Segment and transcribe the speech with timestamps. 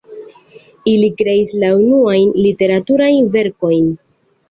[0.91, 3.97] Ili kreis la unuajn literaturajn verkojn.